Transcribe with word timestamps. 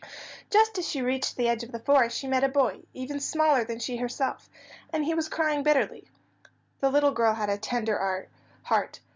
Just 0.49 0.79
as 0.79 0.89
she 0.89 0.99
reached 1.03 1.37
the 1.37 1.47
edge 1.47 1.63
of 1.63 1.71
the 1.71 1.77
forest 1.77 2.17
she 2.17 2.25
met 2.25 2.43
a 2.43 2.49
boy, 2.49 2.79
even 2.91 3.19
smaller 3.19 3.63
than 3.63 3.77
she 3.77 3.97
herself, 3.97 4.49
and 4.91 5.05
he 5.05 5.13
was 5.13 5.29
crying 5.29 5.61
bitterly. 5.61 6.07
The 6.79 6.89
little 6.89 7.11
girl 7.11 7.35
had 7.35 7.49
a 7.51 7.57
tender 7.59 8.27
heart. 8.63 8.99